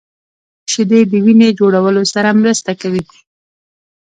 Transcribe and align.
شیدې 0.71 1.01
د 1.11 1.13
وینې 1.25 1.49
جوړولو 1.59 2.03
سره 2.13 2.29
مرسته 2.41 2.71
کوي 2.81 3.03